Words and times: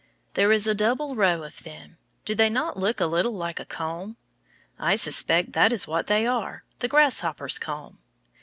There 0.33 0.51
is 0.51 0.65
a 0.65 0.73
double 0.73 1.13
row 1.15 1.43
of 1.43 1.61
them. 1.61 1.99
Do 2.25 2.33
they 2.33 2.49
not 2.49 2.75
look 2.75 2.99
a 2.99 3.05
little 3.05 3.33
like 3.35 3.59
a 3.59 3.65
comb? 3.65 4.17
I 4.79 4.95
suspect 4.95 5.53
that 5.53 5.71
is 5.71 5.85
what 5.85 6.07
they 6.07 6.25
are, 6.25 6.63
the 6.79 6.87
grasshopper's 6.87 7.59
comb. 7.59 7.99